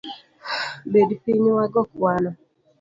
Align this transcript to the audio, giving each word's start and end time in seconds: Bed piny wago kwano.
Bed 0.91 1.09
piny 1.23 1.47
wago 1.55 1.81
kwano. 1.91 2.31